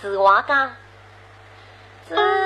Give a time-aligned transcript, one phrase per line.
[0.00, 0.70] 自我讲，
[2.08, 2.45] 自。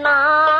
[0.00, 0.57] 那